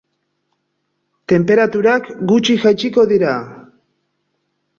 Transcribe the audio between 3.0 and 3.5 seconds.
dira.